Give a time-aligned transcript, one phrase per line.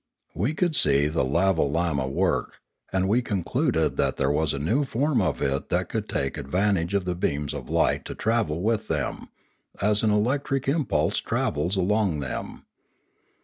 [0.33, 2.59] We could see the lavolamma work,
[2.91, 6.73] and we concluded that there was a new form of it that could take advan
[6.73, 9.27] tage of beams of light to travel with them,
[9.79, 12.65] as an elec tric impulse travels along them.